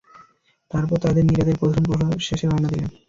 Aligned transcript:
তারপর 0.71 0.97
তাদের 1.03 1.23
নিয়ে 1.25 1.39
রাতের 1.39 1.59
প্রথম 1.61 1.81
প্রহরের 1.87 2.25
শেষে 2.27 2.45
রওনা 2.45 2.67
দিলেন। 2.67 2.89